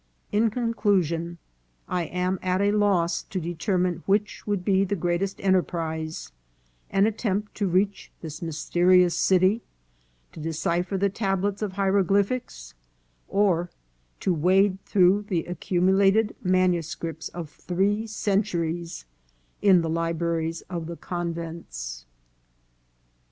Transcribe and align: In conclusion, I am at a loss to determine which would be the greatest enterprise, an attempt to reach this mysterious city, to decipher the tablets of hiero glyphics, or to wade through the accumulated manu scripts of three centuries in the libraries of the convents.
In 0.31 0.49
conclusion, 0.49 1.37
I 1.87 2.05
am 2.05 2.39
at 2.41 2.59
a 2.59 2.71
loss 2.71 3.21
to 3.21 3.39
determine 3.39 4.01
which 4.07 4.47
would 4.47 4.65
be 4.65 4.83
the 4.83 4.95
greatest 4.95 5.39
enterprise, 5.39 6.31
an 6.89 7.05
attempt 7.05 7.53
to 7.57 7.67
reach 7.67 8.11
this 8.19 8.41
mysterious 8.41 9.15
city, 9.15 9.61
to 10.31 10.39
decipher 10.39 10.97
the 10.97 11.09
tablets 11.11 11.61
of 11.61 11.73
hiero 11.73 12.03
glyphics, 12.03 12.73
or 13.27 13.69
to 14.21 14.33
wade 14.33 14.79
through 14.87 15.25
the 15.27 15.45
accumulated 15.45 16.35
manu 16.43 16.81
scripts 16.81 17.29
of 17.29 17.51
three 17.51 18.07
centuries 18.07 19.05
in 19.61 19.83
the 19.83 19.87
libraries 19.89 20.61
of 20.63 20.87
the 20.87 20.95
convents. 20.97 22.07